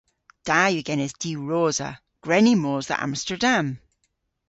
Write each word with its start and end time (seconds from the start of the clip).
Da 0.47 0.61
yw 0.73 0.85
genes 0.87 1.13
diwrosa. 1.21 1.89
Gwren 2.23 2.43
ni 2.45 2.53
mos 2.63 2.85
dhe 2.89 2.95
Amsterdam! 3.05 3.67